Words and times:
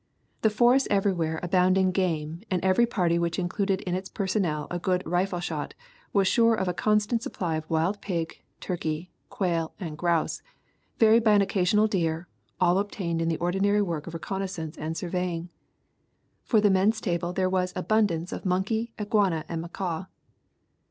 The 0.41 0.49
forests 0.49 0.87
everywhere 0.89 1.39
abound 1.43 1.77
in 1.77 1.91
game 1.91 2.41
and 2.49 2.65
every 2.65 2.87
party 2.87 3.19
which 3.19 3.37
included 3.37 3.81
in 3.81 3.93
its 3.93 4.09
personnel 4.09 4.65
a 4.71 4.79
good 4.79 5.03
rifle 5.05 5.39
shot 5.39 5.75
was 6.11 6.27
sure 6.27 6.55
of 6.55 6.67
a 6.67 6.73
constant 6.73 7.21
supply 7.21 7.55
of 7.55 7.69
wild 7.69 8.01
pig, 8.01 8.41
turkey, 8.59 9.11
quail 9.29 9.75
and 9.79 9.95
grouse, 9.95 10.41
varied 10.97 11.23
by 11.23 11.33
an 11.33 11.41
occa 11.43 11.61
sional 11.71 11.87
deer, 11.87 12.27
all 12.59 12.79
obtained 12.79 13.21
in 13.21 13.29
the 13.29 13.37
ordinary 13.37 13.83
work 13.83 14.07
of 14.07 14.15
reconnoissance 14.15 14.75
and 14.75 14.97
surveying. 14.97 15.49
For 16.41 16.59
the 16.59 16.71
men's 16.71 16.99
table 16.99 17.31
there 17.31 17.47
was 17.47 17.71
abundance 17.75 18.31
of 18.31 18.43
monkey, 18.43 18.93
iguana 18.99 19.45
and 19.47 19.61
macaw. 19.61 20.05